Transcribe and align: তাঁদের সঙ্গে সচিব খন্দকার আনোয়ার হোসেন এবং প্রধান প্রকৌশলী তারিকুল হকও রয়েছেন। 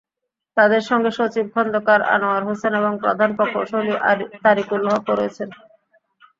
তাঁদের 0.57 0.83
সঙ্গে 0.89 1.11
সচিব 1.11 1.45
খন্দকার 1.53 1.99
আনোয়ার 2.15 2.43
হোসেন 2.49 2.73
এবং 2.75 2.93
প্রধান 3.03 3.29
প্রকৌশলী 3.37 3.93
তারিকুল 4.43 4.81
হকও 4.91 5.13
রয়েছেন। 5.15 5.49